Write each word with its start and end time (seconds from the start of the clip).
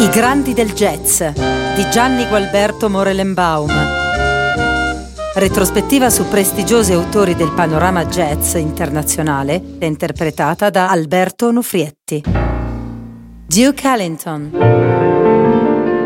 I 0.00 0.08
grandi 0.08 0.54
del 0.54 0.72
jazz 0.72 1.22
di 1.22 1.90
Gianni 1.90 2.26
Gualberto 2.26 2.88
Morelenbaum. 2.88 3.70
Retrospettiva 5.34 6.08
su 6.08 6.26
prestigiosi 6.26 6.94
autori 6.94 7.34
del 7.34 7.52
panorama 7.52 8.06
jazz 8.06 8.54
internazionale, 8.54 9.62
interpretata 9.80 10.70
da 10.70 10.88
Alberto 10.88 11.48
Onufrietti. 11.48 12.24
Duke 13.46 13.86
Ellington. 13.86 14.50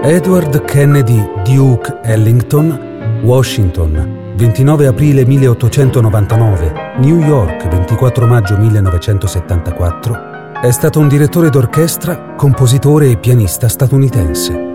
Edward 0.03 0.65
Kennedy 0.65 1.25
Duke 1.45 2.01
Ellington, 2.03 3.21
Washington, 3.23 4.35
29 4.35 4.89
aprile 4.89 5.25
1899, 5.25 6.97
New 6.97 7.21
York, 7.21 7.69
24 7.69 8.27
maggio 8.27 8.57
1974 8.57 10.34
è 10.65 10.71
stato 10.71 10.99
un 10.99 11.09
direttore 11.09 11.51
d'orchestra, 11.51 12.37
compositore 12.37 13.11
e 13.11 13.19
pianista 13.19 13.69
statunitense. 13.69 14.73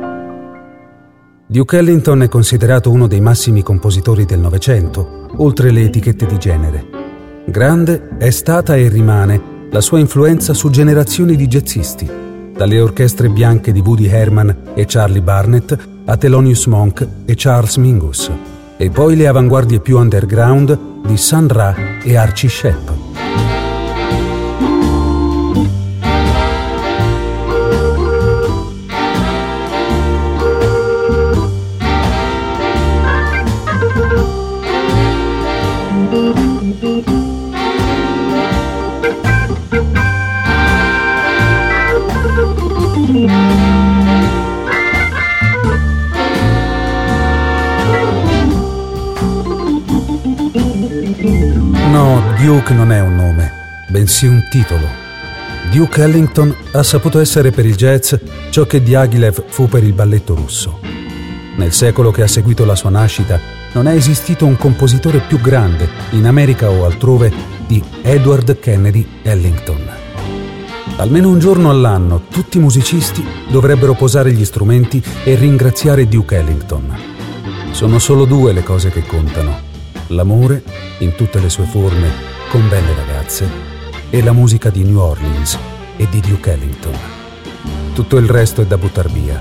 Duke 1.47 1.77
Ellington 1.79 2.21
è 2.21 2.27
considerato 2.27 2.91
uno 2.91 3.07
dei 3.07 3.21
massimi 3.21 3.63
compositori 3.63 4.23
del 4.23 4.37
Novecento, 4.37 5.25
oltre 5.37 5.71
le 5.71 5.81
etichette 5.81 6.27
di 6.27 6.37
genere. 6.37 6.85
Grande 7.47 8.09
è 8.19 8.29
stata 8.29 8.75
e 8.75 8.87
rimane 8.87 9.41
la 9.71 9.81
sua 9.81 9.97
influenza 9.97 10.53
su 10.53 10.69
generazioni 10.69 11.35
di 11.35 11.47
jazzisti, 11.47 12.07
dalle 12.55 12.79
orchestre 12.79 13.27
bianche 13.29 13.71
di 13.71 13.79
Woody 13.79 14.05
Herman 14.05 14.73
e 14.75 14.85
Charlie 14.85 15.23
Barnett 15.23 15.75
a 16.05 16.15
Thelonious 16.15 16.67
Monk 16.67 17.07
e 17.25 17.33
Charles 17.35 17.77
Mingus, 17.77 18.31
e 18.77 18.91
poi 18.91 19.15
le 19.15 19.25
avanguardie 19.25 19.79
più 19.79 19.97
underground 19.97 20.77
di 21.07 21.17
Sun 21.17 21.47
Ra 21.47 21.73
e 22.03 22.15
Archie 22.15 22.47
Shepp. 22.47 23.28
Duke 52.41 52.73
non 52.73 52.93
è 52.93 53.01
un 53.01 53.17
nome, 53.17 53.51
bensì 53.89 54.25
un 54.25 54.47
titolo. 54.49 54.87
Duke 55.73 56.01
Ellington 56.01 56.55
ha 56.71 56.83
saputo 56.83 57.19
essere 57.19 57.51
per 57.51 57.65
il 57.65 57.75
jazz 57.75 58.13
ciò 58.49 58.65
che 58.65 58.81
Diaghilev 58.81 59.43
fu 59.47 59.67
per 59.67 59.83
il 59.83 59.91
balletto 59.91 60.35
russo. 60.35 60.79
Nel 61.57 61.73
secolo 61.73 62.11
che 62.11 62.21
ha 62.21 62.27
seguito 62.27 62.63
la 62.63 62.75
sua 62.75 62.91
nascita 62.91 63.37
non 63.73 63.87
è 63.87 63.93
esistito 63.93 64.45
un 64.45 64.55
compositore 64.55 65.19
più 65.19 65.41
grande, 65.41 65.89
in 66.11 66.25
America 66.25 66.69
o 66.69 66.85
altrove, 66.85 67.29
di 67.67 67.83
Edward 68.01 68.57
Kennedy 68.59 69.05
Ellington. 69.21 69.89
Almeno 70.95 71.27
un 71.27 71.39
giorno 71.39 71.69
all'anno 71.69 72.21
tutti 72.31 72.57
i 72.57 72.61
musicisti 72.61 73.21
dovrebbero 73.49 73.95
posare 73.95 74.31
gli 74.31 74.45
strumenti 74.45 75.03
e 75.25 75.35
ringraziare 75.35 76.07
Duke 76.07 76.37
Ellington. 76.37 76.97
Sono 77.71 77.99
solo 77.99 78.23
due 78.23 78.53
le 78.53 78.63
cose 78.63 78.89
che 78.91 79.05
contano. 79.05 79.68
L'amore, 80.11 80.63
in 80.99 81.13
tutte 81.13 81.39
le 81.39 81.49
sue 81.49 81.65
forme, 81.65 82.09
con 82.49 82.67
belle 82.67 82.95
ragazze, 82.95 83.47
e 84.09 84.23
la 84.23 84.31
musica 84.31 84.71
di 84.71 84.83
New 84.83 84.97
Orleans 84.97 85.57
e 85.97 86.07
di 86.09 86.19
Duke 86.19 86.51
Ellington. 86.51 86.97
Tutto 87.93 88.17
il 88.17 88.27
resto 88.27 88.61
è 88.61 88.65
da 88.65 88.77
buttar 88.77 89.11
via, 89.11 89.39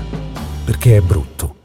perché 0.63 0.97
è 0.97 1.01
brutto. 1.01 1.58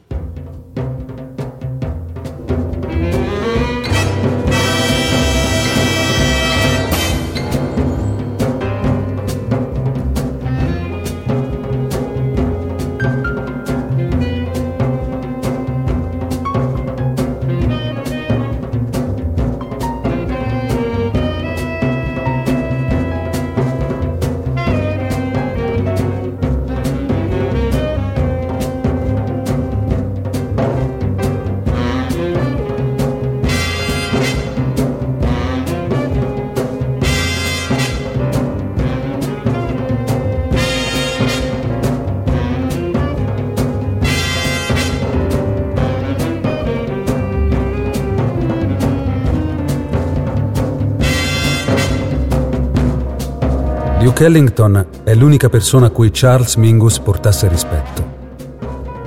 Duke 54.15 54.27
Ellington 54.27 54.87
è 55.03 55.13
l'unica 55.13 55.49
persona 55.49 55.87
a 55.87 55.89
cui 55.89 56.09
Charles 56.09 56.55
Mingus 56.55 56.99
portasse 56.99 57.49
rispetto. 57.49 58.13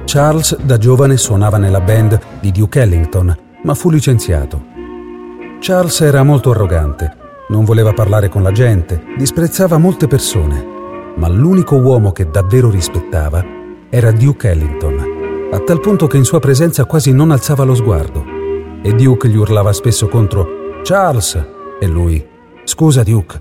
Charles 0.05 0.55
da 0.59 0.77
giovane 0.77 1.17
suonava 1.17 1.57
nella 1.57 1.81
band 1.81 2.21
di 2.41 2.53
Duke 2.53 2.83
Ellington, 2.83 3.35
ma 3.63 3.73
fu 3.73 3.89
licenziato. 3.89 4.63
Charles 5.61 6.03
era 6.03 6.23
molto 6.25 6.51
arrogante, 6.51 7.17
non 7.49 7.65
voleva 7.65 7.95
parlare 7.95 8.29
con 8.29 8.43
la 8.43 8.53
gente, 8.53 9.03
disprezzava 9.17 9.79
molte 9.79 10.09
persone, 10.09 10.63
ma 11.17 11.27
l'unico 11.27 11.77
uomo 11.77 12.13
che 12.13 12.29
davvero 12.29 12.69
rispettava 12.69 13.43
era 13.89 14.13
Duke 14.13 14.51
Ellington, 14.51 15.49
a 15.51 15.59
tal 15.61 15.81
punto 15.81 16.07
che 16.07 16.19
in 16.19 16.25
sua 16.25 16.39
presenza 16.39 16.85
quasi 16.85 17.13
non 17.13 17.31
alzava 17.31 17.65
lo 17.65 17.75
sguardo. 17.75 18.23
E 18.83 18.93
Duke 18.93 19.29
gli 19.29 19.37
urlava 19.37 19.73
spesso 19.73 20.07
contro 20.07 20.47
Charles 20.83 21.43
e 21.81 21.87
lui 21.87 22.23
Scusa 22.69 23.03
Duke, 23.03 23.41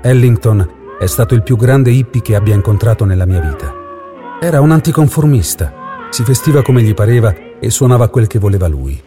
Ellington 0.00 0.96
è 0.98 1.06
stato 1.06 1.34
il 1.34 1.42
più 1.42 1.56
grande 1.56 1.90
hippie 1.90 2.22
che 2.22 2.36
abbia 2.36 2.54
incontrato 2.54 3.04
nella 3.04 3.26
mia 3.26 3.40
vita. 3.40 3.74
Era 4.40 4.60
un 4.60 4.70
anticonformista, 4.70 5.72
si 6.10 6.22
vestiva 6.22 6.62
come 6.62 6.82
gli 6.82 6.94
pareva 6.94 7.34
e 7.58 7.70
suonava 7.70 8.08
quel 8.08 8.28
che 8.28 8.38
voleva 8.38 8.68
lui. 8.68 9.02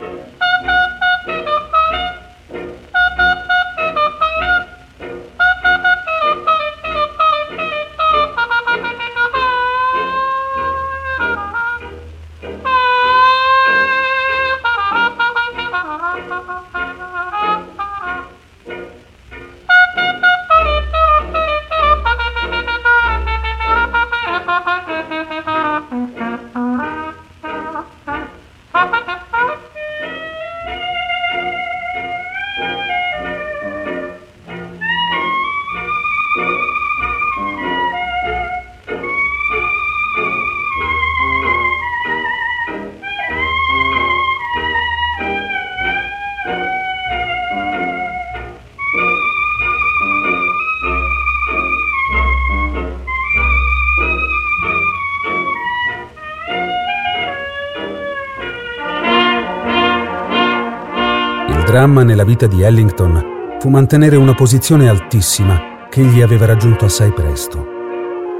Dramma 61.72 62.04
nella 62.04 62.26
vita 62.26 62.48
di 62.48 62.64
Ellington 62.64 63.58
fu 63.58 63.70
mantenere 63.70 64.18
una 64.18 64.34
posizione 64.34 64.90
altissima 64.90 65.88
che 65.90 66.02
egli 66.02 66.22
aveva 66.22 66.46
raggiunto 66.46 66.84
assai 66.84 67.14
presto. 67.14 67.66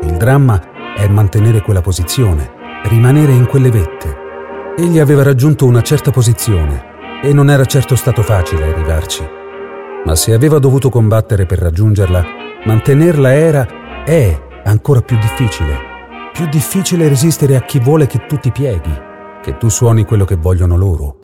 Il 0.02 0.18
dramma 0.18 0.94
è 0.98 1.08
mantenere 1.08 1.62
quella 1.62 1.80
posizione, 1.80 2.52
rimanere 2.84 3.32
in 3.32 3.46
quelle 3.46 3.72
vette. 3.72 4.18
Egli 4.76 5.00
aveva 5.00 5.24
raggiunto 5.24 5.66
una 5.66 5.82
certa 5.82 6.12
posizione 6.12 7.22
e 7.24 7.32
non 7.32 7.50
era 7.50 7.64
certo 7.64 7.96
stato 7.96 8.22
facile 8.22 8.66
arrivarci. 8.66 9.26
Ma 10.04 10.14
se 10.14 10.34
aveva 10.34 10.60
dovuto 10.60 10.90
combattere 10.90 11.46
per 11.46 11.60
raggiungerla, 11.60 12.26
mantenerla 12.66 13.34
era, 13.34 13.66
è 14.04 14.38
ancora 14.66 15.00
più 15.00 15.18
difficile, 15.18 15.78
più 16.34 16.42
più 16.42 16.50
difficile 16.50 17.08
resistere 17.08 17.56
a 17.56 17.62
chi 17.62 17.80
vuole 17.80 18.08
che 18.08 18.26
tu 18.26 18.36
ti 18.36 18.52
pieghi, 18.52 18.94
che 19.42 19.58
tu 19.58 19.70
suoni 19.70 20.04
quello 20.04 20.26
che 20.26 20.36
vogliono 20.36 20.76
loro. 20.76 21.20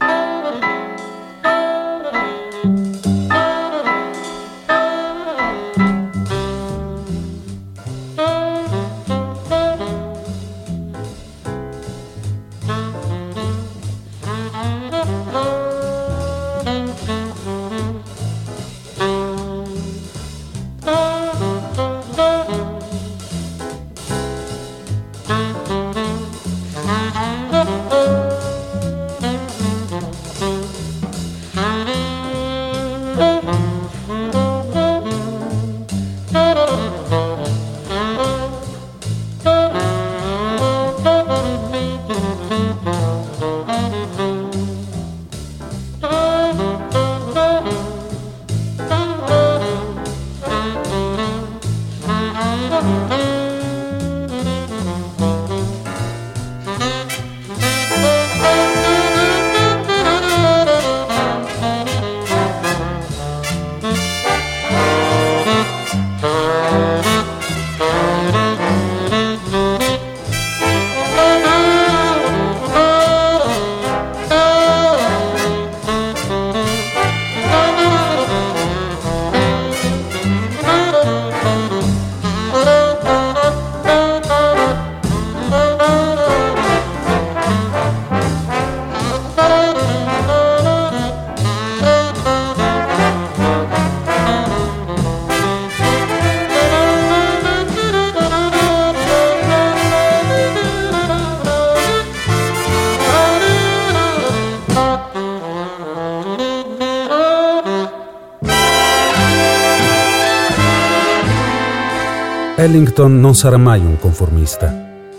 Ellington 112.59 113.19
non 113.19 113.36
sarà 113.36 113.57
mai 113.57 113.81
un 113.81 114.00
conformista. 114.00 114.75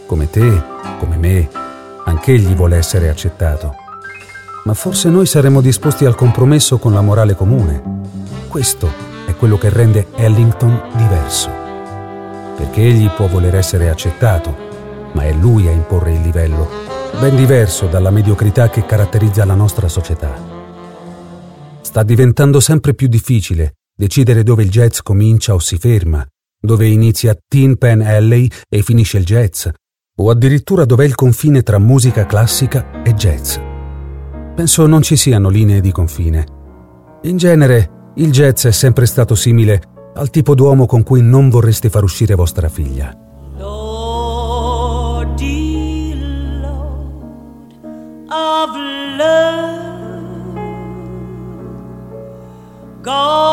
Come 0.07 0.29
te, 0.29 0.61
come 0.99 1.17
me, 1.19 1.49
anch'egli 2.05 2.53
vuole 2.53 2.77
essere 2.77 3.09
accettato. 3.09 3.77
Ma 4.65 4.75
forse 4.75 5.09
noi 5.09 5.25
saremmo 5.25 5.61
disposti 5.61 6.05
al 6.05 6.17
compromesso 6.17 6.79
con 6.79 6.93
la 6.93 7.01
morale 7.01 7.37
comune. 7.37 7.81
Questo 8.49 8.91
è 9.25 9.37
quello 9.37 9.57
che 9.57 9.69
rende 9.69 10.09
Ellington 10.17 10.83
diverso. 10.97 11.49
Perché 12.57 12.81
egli 12.81 13.09
può 13.11 13.29
voler 13.29 13.55
essere 13.55 13.89
accettato, 13.89 14.57
ma 15.13 15.23
è 15.23 15.33
lui 15.33 15.69
a 15.69 15.71
imporre 15.71 16.15
il 16.15 16.23
livello, 16.23 16.69
ben 17.21 17.37
diverso 17.37 17.87
dalla 17.87 18.11
mediocrità 18.11 18.69
che 18.69 18.85
caratterizza 18.85 19.45
la 19.45 19.55
nostra 19.55 19.87
società. 19.87 20.35
Sta 21.83 22.03
diventando 22.03 22.59
sempre 22.59 22.95
più 22.95 23.07
difficile 23.07 23.75
decidere 23.95 24.43
dove 24.43 24.65
il 24.65 24.71
jazz 24.71 24.99
comincia 25.03 25.55
o 25.55 25.61
si 25.61 25.77
ferma, 25.77 26.27
dove 26.61 26.87
inizia 26.89 27.37
Tin 27.47 27.77
Pan 27.77 28.01
Alley 28.01 28.49
e 28.69 28.83
finisce 28.83 29.19
il 29.19 29.25
jazz, 29.25 29.67
o 30.21 30.31
addirittura 30.31 30.85
dov'è 30.85 31.05
il 31.05 31.15
confine 31.15 31.63
tra 31.63 31.79
musica 31.79 32.27
classica 32.27 33.03
e 33.03 33.15
jazz. 33.15 33.57
Penso 34.55 34.87
non 34.87 35.03
ci 35.03 35.17
siano 35.17 35.49
linee 35.49 35.81
di 35.81 35.93
confine. 35.93 36.47
In 37.23 37.37
genere, 37.37 38.13
il 38.17 38.31
jazz 38.31 38.67
è 38.67 38.73
sempre 38.73 39.07
stato 39.07 39.35
simile 39.35 39.81
al 40.15 40.31
tipo 40.31 40.55
d'uomo 40.55 40.87
con 40.87 41.05
cui 41.05 41.23
non 41.23 41.49
vorreste 41.49 41.91
far 41.91 42.03
uscire 42.03 42.35
vostra 42.35 42.69
figlia. 42.69 43.17
Lord, 43.57 45.41
Lord 46.61 47.49
of 48.29 48.71
love, 49.17 49.79
God 53.03 53.48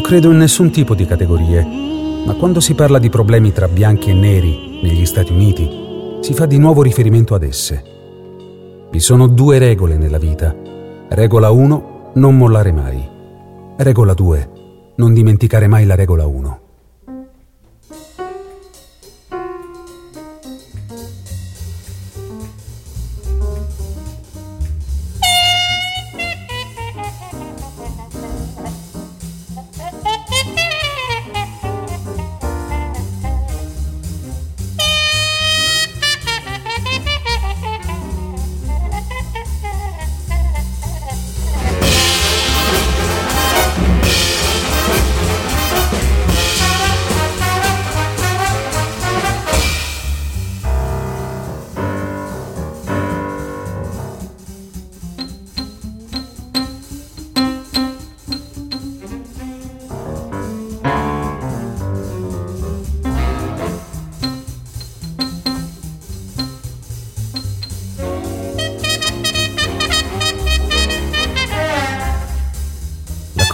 credo 0.00 0.30
in 0.30 0.38
nessun 0.38 0.70
tipo 0.70 0.94
di 0.94 1.04
categorie, 1.04 1.62
ma 2.24 2.32
quando 2.36 2.58
si 2.60 2.72
parla 2.72 2.98
di 2.98 3.10
problemi 3.10 3.52
tra 3.52 3.68
bianchi 3.68 4.08
e 4.08 4.14
neri 4.14 4.80
negli 4.82 5.04
Stati 5.04 5.30
Uniti, 5.30 5.68
si 6.20 6.32
fa 6.32 6.46
di 6.46 6.56
nuovo 6.56 6.80
riferimento 6.80 7.34
ad 7.34 7.42
esse. 7.42 7.84
Vi 8.90 8.98
sono 8.98 9.26
due 9.26 9.58
regole 9.58 9.98
nella 9.98 10.16
vita. 10.16 10.56
Regola 11.08 11.50
1, 11.50 12.12
non 12.14 12.34
mollare 12.34 12.72
mai. 12.72 13.06
Regola 13.76 14.14
2, 14.14 14.50
non 14.96 15.12
dimenticare 15.12 15.66
mai 15.66 15.84
la 15.84 15.94
regola 15.94 16.26
1. 16.26 16.63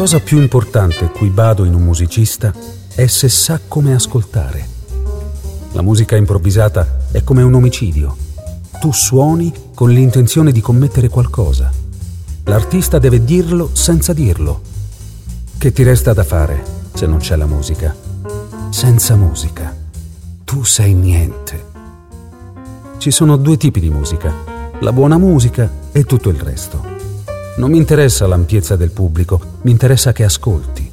Cosa 0.00 0.18
più 0.18 0.40
importante 0.40 1.10
cui 1.10 1.28
bado 1.28 1.66
in 1.66 1.74
un 1.74 1.82
musicista 1.82 2.54
è 2.94 3.06
se 3.06 3.28
sa 3.28 3.60
come 3.68 3.92
ascoltare. 3.92 4.66
La 5.72 5.82
musica 5.82 6.16
improvvisata 6.16 7.00
è 7.12 7.22
come 7.22 7.42
un 7.42 7.52
omicidio. 7.52 8.16
Tu 8.80 8.92
suoni 8.92 9.52
con 9.74 9.90
l'intenzione 9.90 10.52
di 10.52 10.62
commettere 10.62 11.10
qualcosa. 11.10 11.70
L'artista 12.44 12.98
deve 12.98 13.22
dirlo 13.24 13.68
senza 13.74 14.14
dirlo. 14.14 14.62
Che 15.58 15.70
ti 15.70 15.82
resta 15.82 16.14
da 16.14 16.24
fare 16.24 16.64
se 16.94 17.04
non 17.04 17.18
c'è 17.18 17.36
la 17.36 17.44
musica? 17.44 17.94
Senza 18.70 19.16
musica, 19.16 19.76
tu 20.44 20.64
sei 20.64 20.94
niente. 20.94 21.64
Ci 22.96 23.10
sono 23.10 23.36
due 23.36 23.58
tipi 23.58 23.80
di 23.80 23.90
musica, 23.90 24.32
la 24.80 24.94
buona 24.94 25.18
musica 25.18 25.70
e 25.92 26.04
tutto 26.04 26.30
il 26.30 26.40
resto. 26.40 26.99
Non 27.60 27.72
mi 27.72 27.76
interessa 27.76 28.26
l'ampiezza 28.26 28.74
del 28.74 28.90
pubblico, 28.90 29.38
mi 29.64 29.70
interessa 29.70 30.12
che 30.12 30.24
ascolti. 30.24 30.90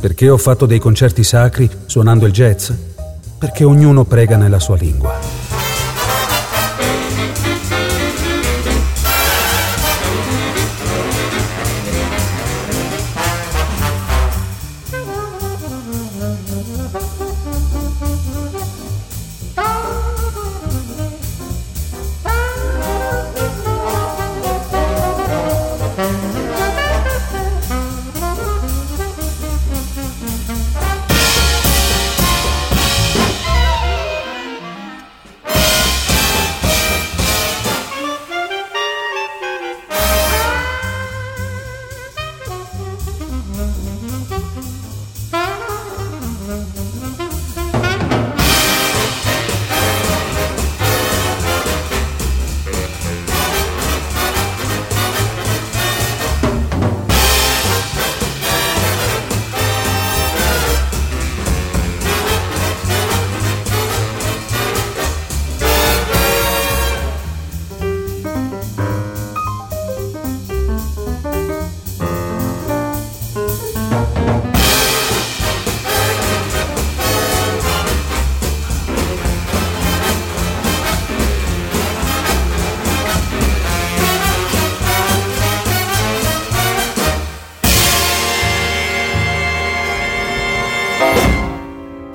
Perché 0.00 0.28
ho 0.28 0.36
fatto 0.36 0.66
dei 0.66 0.80
concerti 0.80 1.22
sacri 1.22 1.70
suonando 1.86 2.26
il 2.26 2.32
jazz? 2.32 2.72
Perché 3.38 3.62
ognuno 3.62 4.02
prega 4.02 4.36
nella 4.36 4.58
sua 4.58 4.74
lingua. 4.74 5.37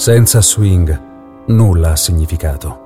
Senza 0.03 0.41
swing, 0.41 0.99
nulla 1.45 1.91
ha 1.91 1.95
significato. 1.95 2.82